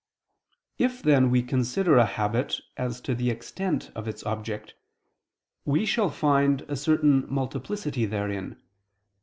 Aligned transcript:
If 0.79 1.03
then 1.03 1.29
we 1.29 1.43
consider 1.43 1.95
a 1.95 2.07
habit 2.07 2.59
as 2.75 3.01
to 3.01 3.13
the 3.13 3.29
extent 3.29 3.91
of 3.93 4.07
its 4.07 4.23
object, 4.23 4.73
we 5.63 5.85
shall 5.85 6.09
find 6.09 6.61
a 6.63 6.75
certain 6.75 7.31
multiplicity 7.31 8.05
therein. 8.07 8.59